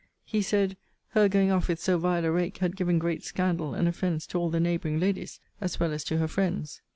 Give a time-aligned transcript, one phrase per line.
[0.25, 0.77] He said,
[1.09, 4.39] 'Her going off with so vile a rake had given great scandal and offence to
[4.39, 6.81] all the neighbouring ladies, as well as to her friends.'